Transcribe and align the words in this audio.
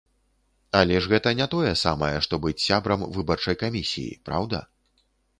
Але 0.77 0.95
ж 1.05 1.09
гэта 1.11 1.33
не 1.39 1.45
тое 1.51 1.73
самае, 1.81 2.13
што 2.27 2.39
быць 2.45 2.63
сябрам 2.69 3.03
выбарчай 3.17 3.55
камісіі, 3.65 4.17
праўда? 4.31 4.63